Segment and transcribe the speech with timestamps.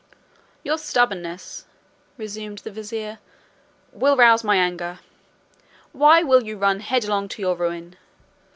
[0.63, 1.65] "Your stubbornness,"
[2.17, 3.19] resumed the vizier
[3.91, 4.97] "will rouse my anger;
[5.91, 7.95] why will you run headlong to your ruin?